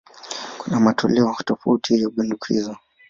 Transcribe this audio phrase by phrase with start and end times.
[0.57, 2.77] Kuna matoleo tofauti ya bunduki hizo.